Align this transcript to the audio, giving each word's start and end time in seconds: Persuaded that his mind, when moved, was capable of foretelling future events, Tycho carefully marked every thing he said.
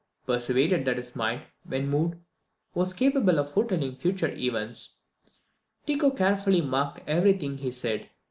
Persuaded 0.25 0.83
that 0.85 0.97
his 0.97 1.15
mind, 1.15 1.43
when 1.63 1.87
moved, 1.87 2.15
was 2.73 2.91
capable 2.91 3.37
of 3.37 3.51
foretelling 3.51 3.97
future 3.97 4.33
events, 4.35 4.97
Tycho 5.85 6.09
carefully 6.09 6.59
marked 6.61 7.07
every 7.07 7.33
thing 7.33 7.59
he 7.59 7.69
said. 7.69 8.09